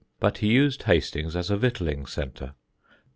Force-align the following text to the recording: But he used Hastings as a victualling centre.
But 0.19 0.39
he 0.39 0.47
used 0.47 0.81
Hastings 0.81 1.35
as 1.35 1.51
a 1.51 1.57
victualling 1.57 2.07
centre. 2.07 2.55